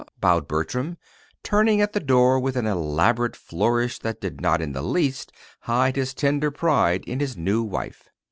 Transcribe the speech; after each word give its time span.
_"bowed 0.19 0.47
Bertram, 0.47 0.97
turning 1.43 1.79
at 1.79 1.93
the 1.93 1.99
door, 1.99 2.39
with 2.39 2.55
an 2.57 2.65
elaborate 2.65 3.35
flourish 3.35 3.99
that 3.99 4.19
did 4.19 4.41
not 4.41 4.59
in 4.59 4.71
the 4.71 4.81
least 4.81 5.31
hide 5.59 5.95
his 5.95 6.15
tender 6.15 6.49
pride 6.49 7.03
in 7.05 7.19
his 7.19 7.37
new 7.37 7.61
wife. 7.61 8.09